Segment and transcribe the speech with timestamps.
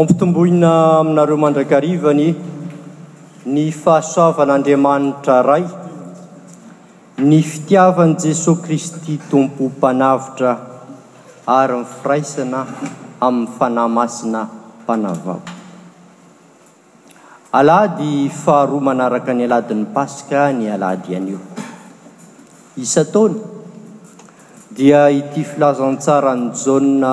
[0.00, 0.68] ompitomboina
[1.00, 2.28] aminareo mandrakrivany
[3.54, 5.64] ny fahasoavan'andriamanitra ray
[7.26, 10.52] ny fitiavan' jesosy kristy tompo mpanavitra
[11.60, 12.60] ary ny firaisana
[13.26, 14.40] amin'ny fanahy masina
[14.82, 15.38] mpanavao
[17.60, 18.10] alady
[18.44, 21.40] faharoa manaraka ny aladin'ny paska ny alady ianio
[22.84, 23.38] isataony
[24.76, 27.12] dia ity filazantsarany jaona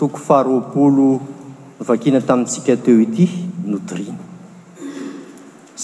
[0.00, 1.35] toko faharopolo
[1.78, 3.24] novakina tamintsika teo ity
[3.70, 4.16] nodrina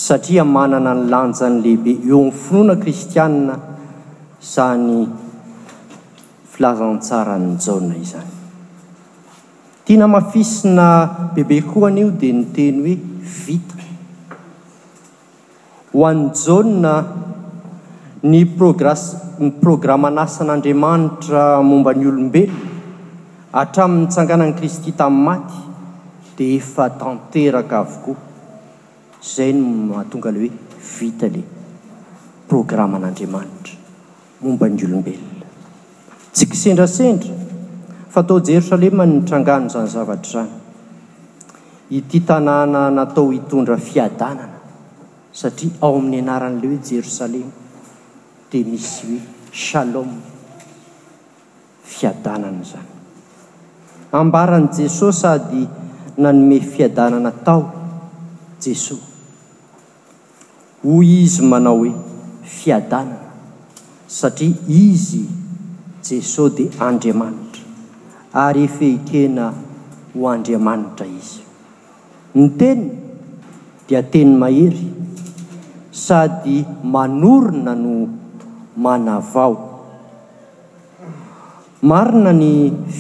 [0.05, 3.55] satria manana ny lanja ny lehibe eo amin'ny finoana kristiana
[4.52, 4.95] zany
[6.52, 8.33] filazantsarany jana izany
[9.84, 10.86] tianamafisina
[11.34, 12.95] bebe koanyio dia niteny hoe
[13.45, 13.78] vita
[15.92, 16.95] ho an'ny jana
[18.33, 25.59] ny progany programanasan'andriamanitra momba ny olombelona atramin'nnitsanganan'ni kristy tamin'ny maty
[26.34, 28.16] di efa tanteraka avokoa
[29.20, 30.56] zay no mahatonga ley hoe
[30.98, 31.44] vita lay
[32.48, 33.77] programmaan'andriamanitra
[34.41, 35.47] momba ny olombelona
[36.33, 37.33] tsika sendrasendra
[38.08, 40.53] fa tao jerosalema nitrangano zany zavatra zany
[41.92, 44.56] hititanàna natao hitondra fiadanana
[45.30, 47.53] satria ao amin'ny anaran'lay hoe jerosalema
[48.50, 49.20] dia misy hoe
[49.64, 50.20] shalomma
[51.92, 52.91] fiadanana zany
[54.16, 55.62] ambaran' jesosy sady
[56.18, 57.72] nanome fiadanana tao
[58.60, 59.12] jesosy
[60.84, 61.92] hoy izy manao hoe
[62.58, 63.30] fiadanana
[64.06, 65.20] satria izy
[66.08, 67.64] jesosy dia andriamanitra
[68.44, 69.46] ary efeikena
[70.14, 71.41] e ho andriamanitra izy
[72.41, 72.91] ny teniny
[73.86, 74.86] dia teny mahery
[76.04, 76.58] sady
[76.94, 77.94] manorona no
[78.84, 79.54] manavao
[81.91, 82.50] marina ny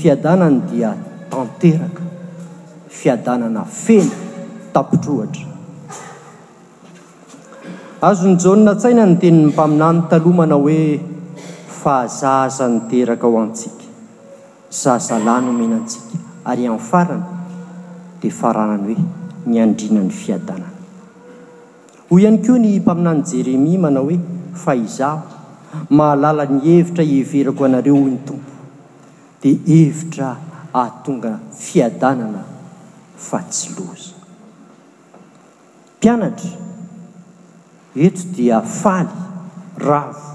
[0.00, 0.90] fiadanana dia
[1.30, 2.02] tanteraka
[3.00, 5.48] fiadananafenatapitrhtra
[8.08, 10.86] azony jana tsaina no teniny mpaminany taloha manao hoe
[11.82, 13.84] fahazaazaniteraka ao antsika
[14.82, 16.16] zazalayno homena antsika
[16.50, 17.28] ary amin'ny farana
[18.22, 19.04] dia faranany hoe
[19.48, 20.78] ny andrinany fiadanana
[22.10, 24.18] hoy ihany koa ny mpaminany jeremia manao hoe
[24.62, 25.22] fa izaho
[25.98, 28.50] mahalala ny hevitra hieverako anareo hoy ny tompo
[29.42, 30.28] dia hevitra
[30.72, 32.42] hahatonga fiadanana
[33.28, 34.18] fa tsy loza
[35.96, 36.58] mpianatra
[38.06, 39.18] eto dia faly
[39.86, 40.26] ravo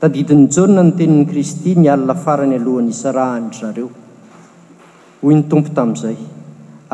[0.00, 3.88] tadidiny jolna no tenin'ny kristy ny alinafarany alohany isa rah anryrareo
[5.22, 6.18] hoy ny tompo tamin'izay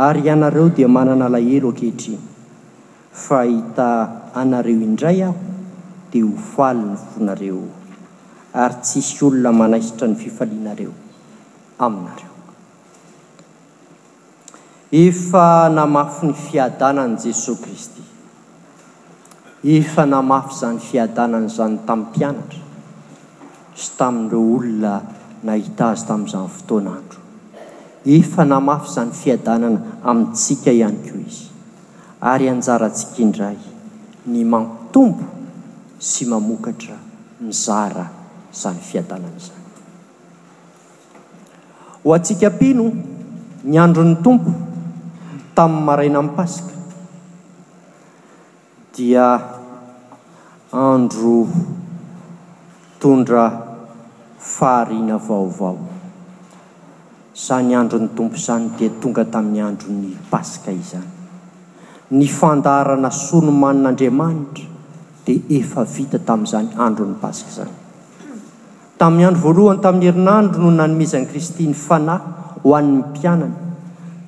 [0.09, 2.23] ary ianareo dia manana lahelo ankehitriny
[3.27, 3.89] fa hita
[4.41, 5.35] anareo indray aho
[6.11, 7.61] dia ho faly ny fonareo
[8.65, 10.93] ary tsisy olona manaisitra ny fifalianareo
[11.85, 12.33] aminareo
[15.03, 18.03] efa namafy ny fiadanany jesosy kristy
[19.77, 22.61] efa namafy izany fiadanana izany tamin'ny mpianatra
[23.81, 24.93] sy tamin'ireo olona
[25.49, 27.19] nahita azy tamin'izany fotoanandro
[28.17, 29.81] efa namafy izany fiadanana
[30.13, 31.47] amintsika ihany koa izy
[32.33, 33.57] ary anjarantsika indray
[34.33, 35.25] ny mapotompo
[36.11, 36.97] sy mamokatra
[37.45, 38.05] mizara
[38.59, 39.67] izany fiadanana izany
[42.05, 42.87] ho antsika mpino
[43.71, 44.51] ny andron'ny tompo
[45.55, 46.75] tami'ny maraina amin' paska
[48.95, 49.29] dia
[50.75, 51.47] andro
[52.99, 53.47] tondra
[54.39, 55.79] faharina vaovao
[57.35, 61.11] zany andro ny tompo izany dia tonga tamin'ny andro ny paska izany
[62.19, 64.67] ny fandarana soanomanin'andriamanitra
[65.25, 67.75] dia efa vita tamin'izany andro ny paska zany
[68.99, 72.17] tamin'ny andro voalohany tamin'ny herinandro no nanomezan'ny kristy ny fana
[72.59, 73.64] ho an'nyny mpianany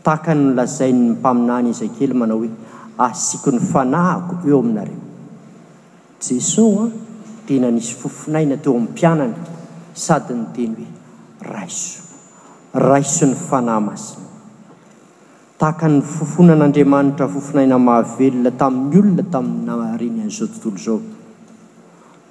[0.07, 2.51] taka ny lazai ny mpaminany izankely manao hoe
[3.07, 4.99] asiako ny fanahako eo aminareo
[6.23, 6.87] jesos a
[7.47, 9.35] tena nisy fofinaina teo amin'nympianana
[10.05, 11.99] sady ny teny hoe raiso
[12.89, 14.25] raiso ny fanay masiny
[15.59, 21.01] tahakany fofonan'andriamanitra fofinaina mahavelona tamin'ny olona tamin'nynaariny an'izao tontolo izao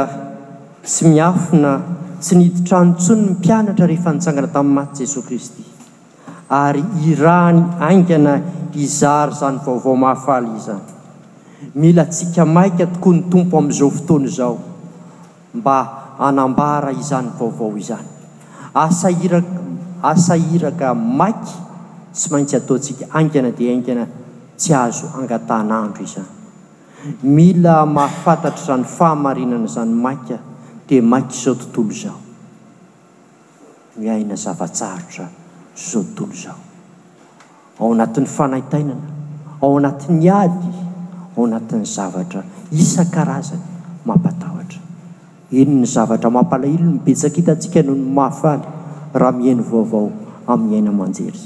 [0.84, 1.74] tsy miafina
[2.20, 5.64] tsy niiditrano tso ny m pianatra rehefa nitsangana tamin'ny maty jesos kristy
[6.48, 8.40] ary iraany aingana
[8.76, 10.80] izary zany vaovao mahafaly izany
[11.74, 14.58] mila tsika maika tokoa ny tompo amin'izao fotony izao
[15.54, 15.76] mba
[16.26, 18.08] anambara izany vaovao izany
[18.74, 19.46] asairk
[20.02, 21.54] asahiraka maiky
[22.14, 24.06] tsy maintsy ataontsika aingana dia ainkana
[24.60, 26.28] tsy azo angatanandro izany
[27.22, 30.36] mila mahafantatra zany fahamarinana zany maika
[30.86, 32.18] dia maika zao tontolo izao
[33.96, 35.26] miaina zavatsarotra
[35.84, 36.58] zao tontolo izao
[37.80, 39.08] ao anatin'ny fanaitainana
[39.62, 40.70] ao anatin'ny ady
[41.36, 42.42] ao anatin'ny zavatra
[42.84, 43.62] isa-karazany
[44.04, 44.80] mampatahtra
[45.62, 48.64] eny ny zavatra mampalahilon mibetsaka hitantsika noho ny mahafaly
[49.24, 50.06] raha mihainy vaovao
[50.52, 51.40] amin'ny aina amanjery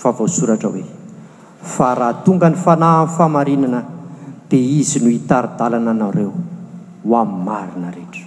[0.00, 0.88] fa vaosoratra hoe
[1.62, 3.80] fa raha tonga ny fanahy yfahamarinana
[4.50, 6.32] dia izy no hitaridalana anareo
[7.06, 8.18] ho amin'ny marina rer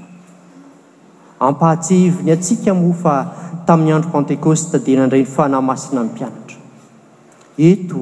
[1.47, 3.15] ampahatseiviny atsika mhoa fa
[3.67, 6.57] tamin'ny andro pantekosta dia nandray ny fanahy masina npiantra
[7.71, 8.01] eto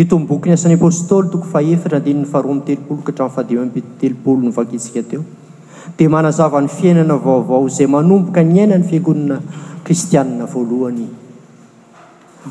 [0.00, 5.24] eto nboky ny asan'ny apôstôly toko faeftra dnny faharoa ami'ny telopolo kahatra'faditelopolo no vaketsika teo
[5.96, 9.36] dia manazava ny fiainana vaovao izay manomboka ny aina ny fiangonina
[9.86, 11.23] kristianna voalohany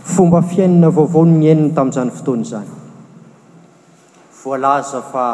[0.02, 2.70] fomba fiainana vaovao ny nyainina tamin'izany fotoana izany
[4.42, 5.26] voalaza fa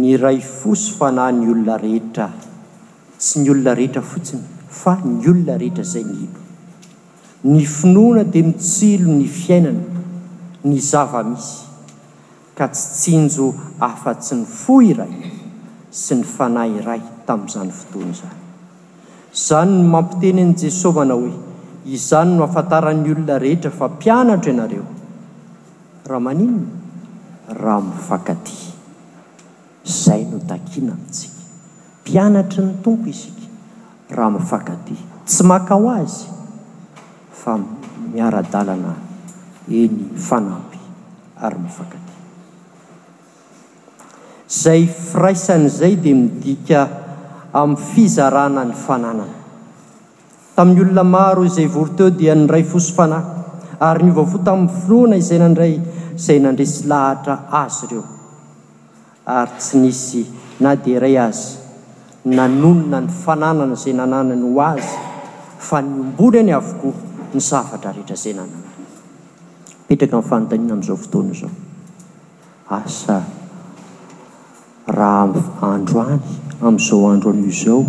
[0.00, 2.26] ny ray fosy fanahy ny olona rehetra
[3.18, 4.42] tsy ny olona rehetra fotsiny
[4.80, 6.38] fa ny olona rehetra izay nyilo
[7.54, 9.84] ny finoana dia mitsilo ny fiainana
[10.68, 11.52] ny zavamisy
[12.56, 13.46] ka tsy tsinjo
[13.80, 15.14] hafa-tsy ny fo iray
[16.02, 18.42] sy ny fanah iray tamin'izany fotoany izany
[19.40, 21.32] izany ny mampiteny an' jesosy mana hoe
[21.84, 24.84] izany no afantaran'ny olona rehetra fa mpianatro ianareo
[26.08, 28.54] raha maninona raha mifakaty
[29.84, 31.40] zay no dakiana amitsika
[32.02, 33.46] mpianatry ny tompo isika
[34.16, 34.94] raha mifankaty
[35.26, 36.26] tsy maka ho azy
[37.42, 37.52] fa
[38.12, 38.92] miara-dalana
[39.80, 40.80] eny fanamby
[41.44, 42.12] ary mifakaty
[44.62, 46.78] zay firaisany izay dia midika
[47.60, 49.43] amin'ny fizarana ny fananana
[50.54, 53.26] tamin'ny olona maro izay volo teo dia nyray fosy fanahy
[53.86, 55.74] ary ny ovavo tamin'ny foloana izay nandray
[56.16, 58.02] izay nandresy lahatra azy ireo
[59.36, 60.22] ary tsy nisy
[60.62, 61.44] na di iray azy
[62.36, 64.90] nanonona ny fananany zay nananany ho azy
[65.68, 66.94] fa nyomboly any avokoa
[67.34, 68.62] ny safatra rehetra izay nanany
[69.90, 71.52] ipetraka mn'nyfantanina amin'izao fotoana zao
[72.78, 73.16] asa
[74.98, 75.42] raha
[75.74, 76.22] andro any
[76.62, 77.80] amin'izao andro any zao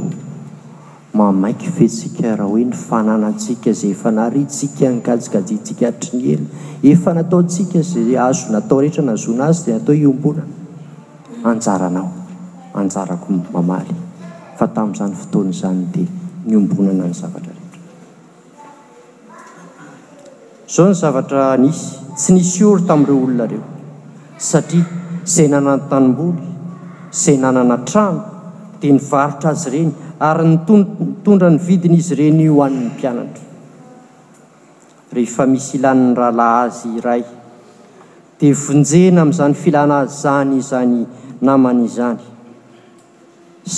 [1.18, 6.48] mamaiky fetsika raha hoe ny fananantsika zay efa narytsika ngaigaisikaatr ny ely
[6.92, 10.50] efa nataontsika zayy azo natao rehetra nazona azy dia natao iombonana
[11.52, 12.10] anjaranao
[12.82, 13.94] anjarako mamaly
[14.60, 16.10] fa tamin'izany fotoanaizany dia
[16.48, 17.14] niombonana nyo
[20.92, 23.64] nsy tsy nisy ory tamin'ireo olonareo
[24.50, 24.86] satria
[25.28, 26.42] izay nanana tanimboly
[27.18, 28.22] izay nanana trano
[28.82, 33.44] dia nivarotra azy ireny ary nto nitondra ny vidina izy ireny io hoanny mpianatra
[35.12, 37.24] rehefa misy ilanin'ny rahala azy iray
[38.40, 41.00] dia vonjena amin'izany filana y zany izany
[41.46, 42.24] namany izany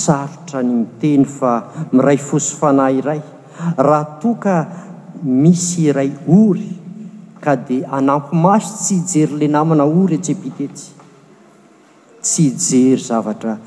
[0.02, 1.52] sarotra ny miteny fa
[1.90, 3.20] miray fosofana iray
[3.76, 4.54] raha toka
[5.42, 6.70] misy iray ory
[7.42, 10.90] ka dia anako maso tsy hijery la namana ory etseepitetsy
[12.22, 13.58] tsy hijery zavatra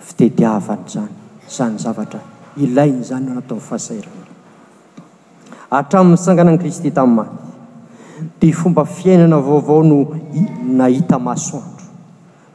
[0.00, 1.19] fitetiavana zany
[1.50, 2.20] zany zavatra
[2.56, 4.26] ilainy zany o anat aminny fahasairana
[5.78, 7.38] atramny misangana ny kristy tamin'nymaky
[8.40, 9.98] dia fomba fiainana vaovao no
[10.80, 11.86] nahita masoandro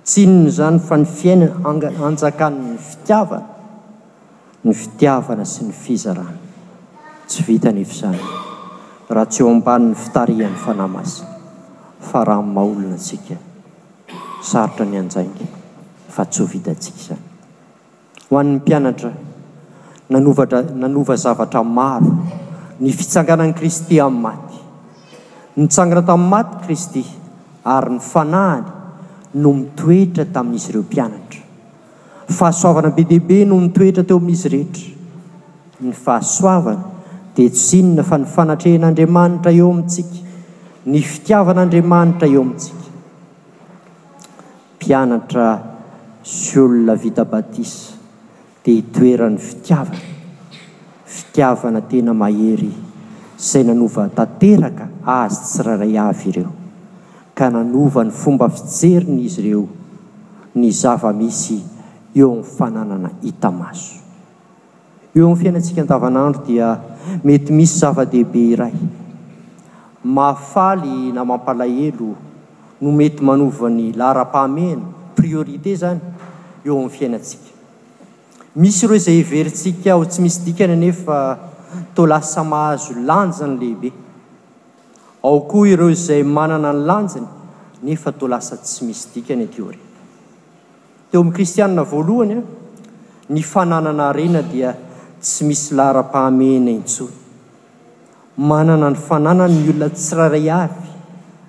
[0.05, 3.45] tsinony zany fa ny fiainana g-anjakany ny fitiavana
[4.63, 6.37] ny fitiavana sy ny fiza rany
[7.27, 8.19] tsy vita nyef zany
[9.09, 11.21] raha tsy eho ambani ny fitarihan'ny fanahymasy
[12.07, 13.35] fa raha nmaolona atsika
[14.49, 15.45] sarotra ny anjainga
[16.17, 17.24] fa tsy ho vidatsika izany
[18.29, 19.11] ho an'ny mpianatra
[20.09, 20.45] nanova
[20.81, 22.09] nanova zavatra maro
[22.81, 27.03] ny fitsanganan'i kristy amin'ny maty nitsangana tamin'ny maty kristy
[27.75, 28.67] ary ny fanahany
[29.41, 31.41] no mitoetra tamin'izy ireo mpianatra
[32.39, 36.83] fahasoavana be beaibe no mitoetra teo amin'izy rehetra ny fahasoavana
[37.37, 40.17] dia tsinona fa ny fanatrehin'andriamanitra eo amintsika
[40.91, 42.85] ny fitiavan'aandriamanitra eo amintsika
[44.75, 45.45] mpianatra
[46.39, 47.94] sy olona vita batisa
[48.65, 50.01] dia hitoeran'ny fitiavana
[51.15, 52.71] fitiavana tena mahery
[53.47, 54.85] zay nanova tanteraka
[55.19, 56.51] azy tsiraray avy ireo
[57.37, 59.63] ka nanova ny fomba fijerina izy ireo
[60.59, 61.57] ny zavamisy
[62.19, 63.93] eo amin'ny fananana hita maso
[65.15, 66.67] eo amin'y fiainatsika ndavanandro dia
[67.27, 68.75] mety misy zava-dehibe iray
[70.15, 72.09] maafaly na mampalahelo
[72.81, 74.85] no mety manova ny lahra-pahamena
[75.17, 76.01] priorite zany
[76.65, 77.53] eo amin'ny fiainatsika
[78.55, 81.39] misy ireo zay iverintsika ho tsy misy dikany nefa
[81.93, 83.91] tolasa mahazo lanjany lehibe
[85.23, 87.27] ao ko ireo zay manana ny lanjany
[87.83, 89.47] nef tsa tsy misy ny e
[91.09, 92.41] teo am' kiiana alhnya
[93.27, 94.71] ny fananana aena dia
[95.19, 100.69] tsy misy laa-pahamena itsomanana ny fananany y olona tsiraray ay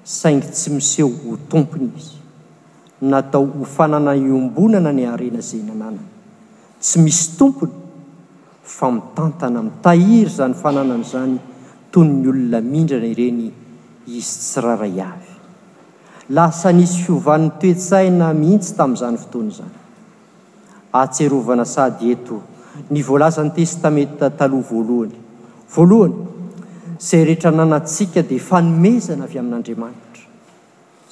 [0.04, 2.16] saingy tsy miseho ho tompony izy
[3.00, 6.00] natao fanana iombonana ny aena zay nannany
[6.86, 7.72] tsy misy tompony
[8.62, 11.38] fa mitantana mitahiry zany fananana zany
[11.92, 13.48] tony ny olona mindrana ireny
[14.18, 15.34] izy tsirarayavy
[16.38, 19.72] lasa nisy fiovan'ny toetsaina mihitsy tamin'izany fotoana izany
[21.00, 22.36] atserovana sady eto
[22.92, 25.16] ny voalazan'ny testameta taloha voalohany
[25.74, 26.16] voalohany
[27.08, 30.26] zay rehetra nanatsiaka dia fanomezana avy amin'andriamanitra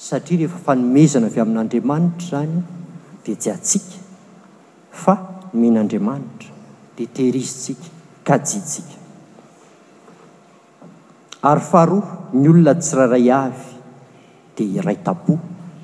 [0.07, 2.59] satria rehefa fanomezana avy amin'andriamanitra zany
[3.25, 4.03] dia jy atsika
[5.05, 5.15] fa
[5.55, 6.51] mihna andriamanitra
[6.97, 7.87] dia teirizytsika
[8.27, 8.95] kajitsika
[11.49, 13.71] ary faharoha ny olona tsirairay avy
[14.55, 15.39] dia iray taboa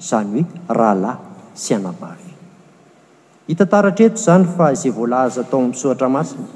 [0.09, 2.31] zany hoe rahalahy sy anabavy
[3.49, 6.47] hitantaratreto izany fa izay voalaza atao aminsoatra masina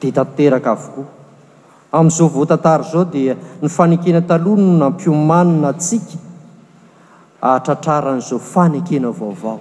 [0.00, 1.06] dia tateraka avokoa
[1.98, 6.16] amn'izao voatantara zao dia ny fanekena talohnona mpiomanina tsika
[7.54, 9.60] atratraran'izao fanekena vaovao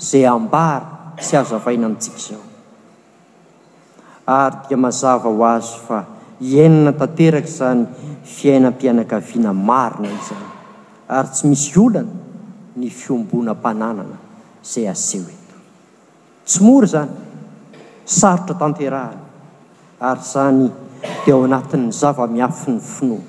[0.00, 0.90] izay ambara
[1.20, 2.44] sy azoaaina antsika izao
[4.26, 6.04] ary dia mazava ho azy fa
[6.40, 7.86] hiainana tanteraka zany
[8.36, 10.46] fiainam-pianakaviana marina izany
[11.14, 12.12] ary tsy misy olana
[12.78, 14.16] ny fiomboana mpananana
[14.64, 15.56] izay aseho eto
[16.46, 17.12] tsy mory zany
[18.18, 19.20] sarotra tanterahana
[20.08, 20.64] ary zany
[21.24, 23.24] dia ao anatin''ny zavamiafy ny finona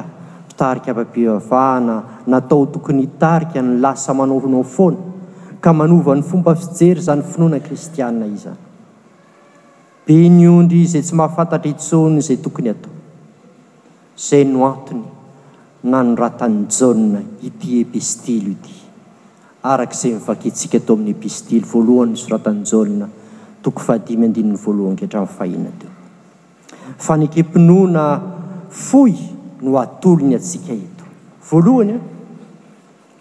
[0.49, 1.97] pitarika mpampivavahana
[2.31, 5.05] natao tokony hitarika ny lasa manaovinao foana
[5.63, 8.39] ka manova ny fomba fijery zany finoana kristiaa iany
[10.07, 12.95] be ni ondry zay tsy mahafantatra hitsony zay tokony atao
[14.29, 15.07] zay no antony
[15.91, 18.82] na noratany jaona ity epestilo ity
[19.63, 23.11] arakzay mivakentsika to amin'ny bistily voalohanynsoratanjntoo
[23.65, 25.71] hvalohankhtaahina
[27.25, 28.07] okempinoana
[28.69, 29.13] foy
[29.65, 31.05] no atolo ny atsika eto
[31.53, 31.99] aonya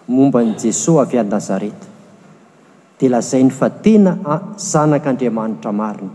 [0.08, 1.88] momban' jesosy avy annazareta
[3.00, 4.16] dia lazai ny fa tena
[4.72, 6.12] zanak'andriamanitra marina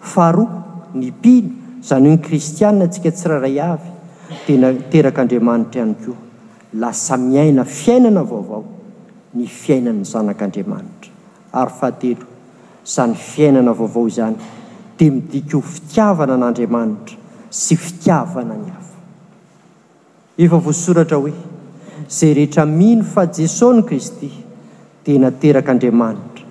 [0.00, 0.46] faharo
[0.94, 1.50] ny pino
[1.82, 3.88] zany ny kristiana atsika tsiraray avy
[4.46, 6.12] tenaterak'andriamanitra ihany ko
[6.72, 8.77] lasa miaina fiainana vaovao
[9.36, 11.08] ny fiainany zanaaamata
[11.62, 12.26] aryahatelo
[12.94, 14.36] zany fiainana vaovao izany
[15.00, 17.16] dia midika ho fitiavana n'andriamanitra
[17.62, 18.96] sy fitiavana ny afa
[20.44, 21.32] efa voasoratra hoe
[22.10, 24.28] izay rehetra mino fa jesosy ny kristy
[25.06, 26.46] dia naterak'andriamanitra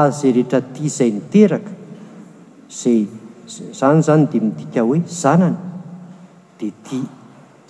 [0.00, 1.72] ary zay rehetra ti izay niteraka
[2.72, 5.58] izay izany izany dia midika hoe zanany
[6.58, 6.98] dia ti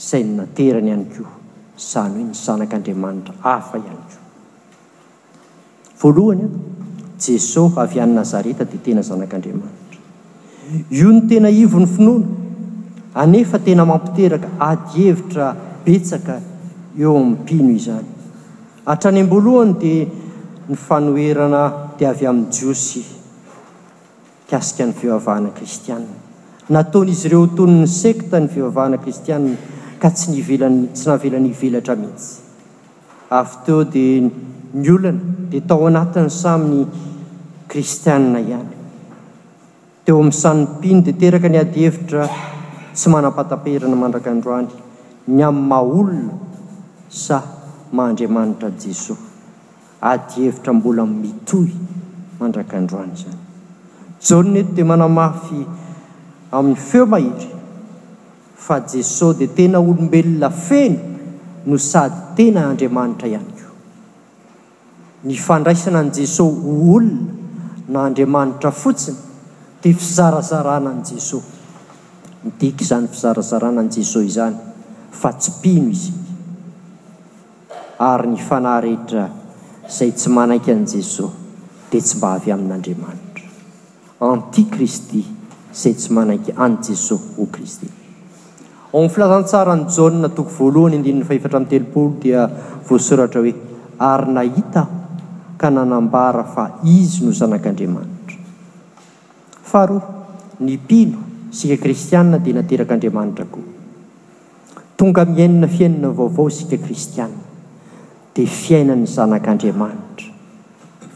[0.05, 1.23] izay ny naterany ihany ko
[1.85, 4.20] izany hoe ny zanak'andriamanitra hafa ihany ko
[6.03, 6.49] voalohany a
[7.27, 9.99] jesosy avy any nazareta dia tena zanak'andriamanitra
[11.01, 12.27] io ny tena ivon'ny finoana
[13.13, 16.35] anefa tena mampiteraka ady hevitra betsaka
[17.01, 18.09] eo ami'ny mpino izany
[18.89, 20.07] hatrany am-bolohany dia
[20.69, 21.63] ny fanoerana
[21.99, 23.03] dia avy amin'ny jiosy
[24.49, 26.15] tiasika ny fivavahana kristianna
[26.75, 29.55] nataonaizy ireo otony ny sekta ny fivavahana kristianna
[30.03, 32.33] ka tsy nivelan tsy nahavela nyivelatra mihitsy
[33.41, 34.15] avy too dia
[34.81, 36.83] ny olana dia tao anatiny samyny
[37.67, 38.75] kristianna ihany
[40.05, 42.25] teo amin'ny sanopiny dia teraka ny adihevitra
[43.01, 44.71] sy manapataperana mandrakandroany
[45.35, 46.37] ny amin'ny maolona
[47.25, 47.37] sa
[47.97, 49.27] maandriamanitra jesosy
[50.13, 51.75] adi hevitra mbola mitohy
[52.41, 53.43] mandrakandroany zany
[54.27, 55.61] zaoy nety dia manamafy
[56.59, 57.53] amin'ny feo mahitra
[58.67, 60.99] fa jesosy dia tena olombelona feno
[61.69, 63.50] no sady tena andriamanitra ihany
[65.23, 69.19] ny fandraisana ani jesosy hoolona na andriamanitra fotsiny
[69.83, 74.57] dia fizarazarana an' jesosy mdik izany fizarazarana an' jesosy izany
[75.21, 76.05] fa tsy pino iz
[78.11, 79.25] ary ny fanarehtra
[79.91, 81.37] izay tsy manaiky an' jesosy
[81.91, 83.49] dia tsy mba avy amin'n'andriamanitra
[84.31, 85.21] ant kristy
[85.83, 87.91] zay tsy manaik anjesosy hokristy
[88.99, 92.49] ony filazantsarany jaoa toko voalohany ndinny faefatra 'ny telopolo dia
[92.89, 93.55] voasoratra hoe
[94.13, 94.89] ary nahitao
[95.63, 96.75] ohao
[100.61, 101.19] ny pino
[101.51, 103.63] sika kristiana dia naterak'andriamanitra koa
[104.97, 107.35] tonga miainina fiainana vaovao sika kristianna
[108.37, 110.29] dia fiainany zanak'anriamanitra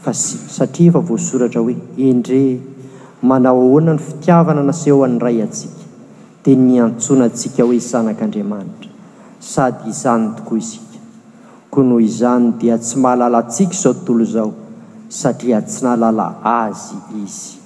[0.03, 1.75] fassatria fa voasoratra hoe
[2.09, 2.39] endre
[3.29, 5.81] manao ahoana ny fitiavana na seo an'ny ray atsika
[6.45, 8.89] dia niantsona antsika hoe zanak'andriamanitra
[9.53, 10.71] sady izany tokoa is
[11.75, 14.51] konoho izany dia tsy mahalalatsika zao tontolo zao
[15.19, 17.57] satria tsy nahalala azy izy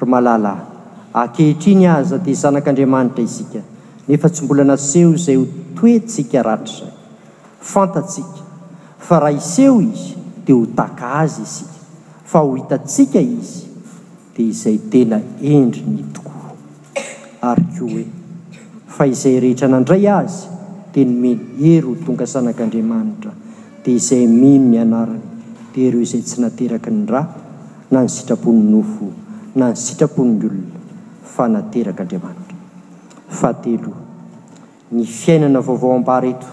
[0.00, 0.50] rymahalala
[1.22, 3.60] akehitriny aza dia zanak'andriamanitra isika
[4.08, 6.92] nefa tsy mbola na seho izay hotoetsika ratra zay
[7.70, 8.40] fantatsika
[9.06, 10.10] fa raha iseho izy
[10.44, 11.78] dia ho taka azy isika
[12.32, 13.62] fa ho hitatsika izy
[14.34, 15.18] dia izay tena
[15.54, 16.50] endri nytokoa
[17.52, 18.04] ary keo hoe
[18.98, 20.42] fa izay rehetra nandray azy
[20.92, 23.34] di nymeny hery tonga zanak'andriamanitra
[23.84, 25.20] dia izay min mianarana
[25.76, 27.20] dia ireo izay tsy nateraky ny ra
[27.92, 29.08] na ny sitrapon'ny ofo
[29.60, 30.72] na ny sitrapon'ny olona
[31.34, 32.56] fa naterakaandriamanitra
[33.28, 34.02] fateloha
[34.92, 36.48] ny fiainana vaovaoambara eto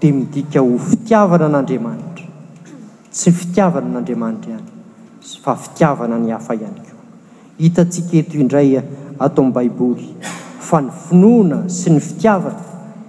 [0.00, 2.26] dia midika ho fitiavana n'andriamanitra
[3.10, 4.70] tsy fitiavana n'andriamanitra ihany
[5.44, 6.96] fa fitiavana ny hafa ihany ko
[7.64, 8.70] hitantsika eto indray
[9.16, 10.06] atao amin' baiboly
[10.68, 12.60] fa ny finoana sy ny fitiavana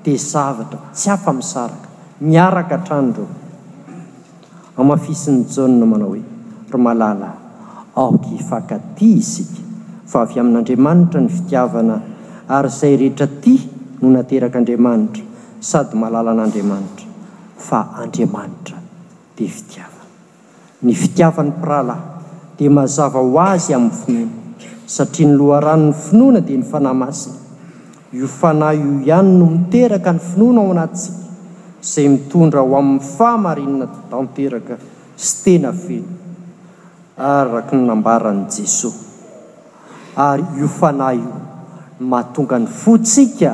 [0.06, 1.88] dia zavatra tsy afamisaraka
[2.32, 3.28] miaraka htrano nreo
[4.82, 6.22] amafisiny jaonna manao hoe
[6.72, 7.30] ry malala
[8.02, 9.62] aoka efakaty isika
[10.10, 11.96] fa avy amin'andriamanitra ny fitiavana
[12.56, 13.54] ary zay rehetra ty
[14.02, 15.24] no naterak'andriamanitra
[15.70, 17.08] sady malala n'andriamanitra
[17.68, 18.78] fa andriamanitra
[19.36, 20.08] dia fitiavana
[20.84, 22.02] ny fitiavany piralahy
[22.58, 24.30] dia mazava ho azy amin'ny finoana
[24.96, 27.38] satria nyloharano ny finoana dia ny fanahy masina
[28.18, 31.25] io fanay io ihany no miteraka ny finoana ao anatysy
[31.86, 34.76] zay mitondra ho amin'ny fahamarinna tanteraka
[35.26, 36.10] sy tena velo
[37.36, 39.02] araka ny nambaran' jesosy
[40.28, 41.38] ary io fanahy io
[42.02, 43.52] nmahatonga ny fotsika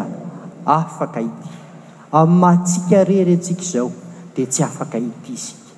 [0.77, 1.47] afaka ity
[2.17, 3.89] a'y mahatsika rery atsika izao
[4.33, 5.71] dia tsy afaka ity sika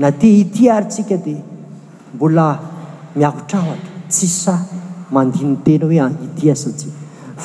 [0.00, 1.42] na tia ity ary tsika dia
[2.14, 2.46] mbola
[3.16, 4.54] miakotrahatra tsy sa
[5.12, 6.92] mandiny tena hoe ity a satsia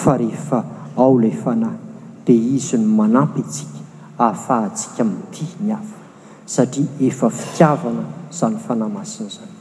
[0.01, 0.59] fa rehefa
[0.95, 1.77] ao ilay fanahy
[2.25, 3.72] dia izy ny manampy atsika
[4.19, 5.97] ahafahatsika mity ny afa
[6.45, 9.51] satria efa fikiavana izany fanahymasina izany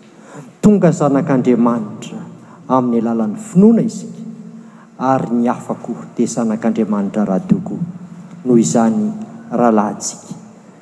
[0.60, 2.18] tonga zanak'andriamanitra
[2.68, 4.24] amin'ny alalan'ny finoana isika
[5.12, 7.80] ary ny afa koa dia zanak'andriamanitra rahateokoa
[8.44, 9.08] noho izany
[9.60, 10.34] rahalahtsika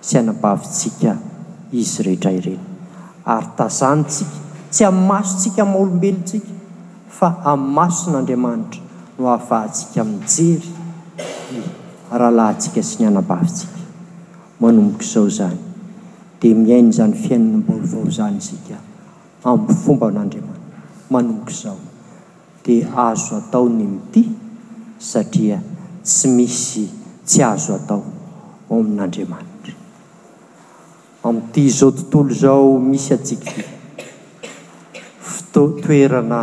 [0.06, 1.12] sy anambavitsika
[1.72, 2.66] izy rehndrayrena
[3.35, 4.33] ary tazanytsika
[4.74, 6.48] tsy am'y masotsika maolombelotsika
[7.09, 8.80] fa am' maso n'andriamanitra
[9.18, 10.80] no hahafahatsika mijery
[12.11, 13.79] rahalah ntsika sy ny anabavitsika
[14.61, 15.59] manombok izao zany
[16.42, 18.77] dia miaina zany fiainanymboly vao zany sika
[19.51, 21.79] aminny fomba nandriamanitra manombok izao
[22.64, 24.23] dia azo atao ny nty
[25.11, 25.59] satria
[26.07, 26.85] tsy misy
[27.29, 28.03] tsy azo atao
[28.75, 29.75] amin'andriamanitra
[31.27, 33.44] amin'ity zao tontolo zao misy atsik
[35.35, 36.40] fttoerana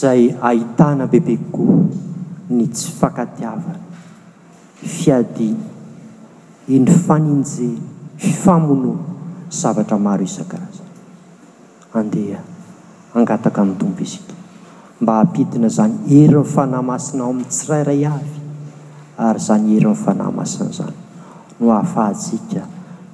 [0.00, 1.78] zay ahitana bebe koa
[2.56, 3.82] ny tsy fakatiavana
[4.84, 5.64] fiadiny
[6.68, 7.76] iny faninjey
[8.20, 8.92] fifamono
[9.50, 10.98] zavatra maro izan-karazany
[12.00, 12.40] andeha
[13.16, 14.34] angataka ny tombo izyka
[15.00, 18.36] mba hampidina zany heryn'ny fanahymasina ao amin'ny tsirairay avy
[19.26, 20.96] ary izany herin'ny fanahymasina izany
[21.60, 22.62] no hahafahatsika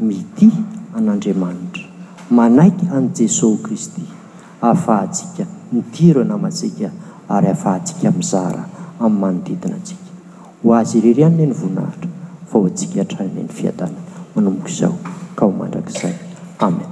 [0.02, 0.50] miti
[0.98, 1.84] an'andriamanitra
[2.30, 4.04] manaiky an' jesosy kristy
[4.62, 6.90] hahafahantsika mitiro enamatsika
[7.30, 8.62] ary hahafahatsiaka mizara
[9.06, 9.99] amin'ny manodidina atsika
[10.62, 12.08] ho azy irery anyny eny voninahitra
[12.48, 13.98] fa ho antsika hatrananyny fiatanany
[14.34, 14.94] manomboko izao
[15.36, 16.12] ka ho mandrakizay
[16.68, 16.89] amen